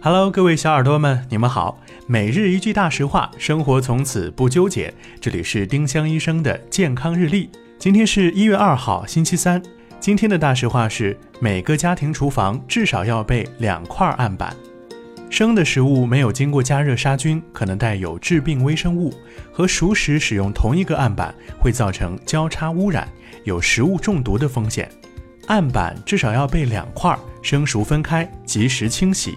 [0.00, 1.80] Hello，各位小耳朵们，你们好。
[2.06, 4.94] 每日一句大实话，生活从此不纠结。
[5.20, 7.50] 这里是丁香医生的健康日历。
[7.80, 9.60] 今天是一月二号，星期三。
[9.98, 14.56] 今天的大实话是：每个家庭厨房至少要备两块案板。
[15.28, 19.10] 生的食物没有经过加热杀菌，可能带有致病微生物；
[19.52, 23.08] 和熟食使用同一个案板，会造成交叉污染，
[23.42, 24.88] 有食物中毒的风险。
[25.48, 29.36] 案板至少要备两块，生熟分开，及时清洗。